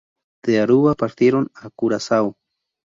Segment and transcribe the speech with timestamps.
[0.43, 2.35] De Aruba partieron a Curazao.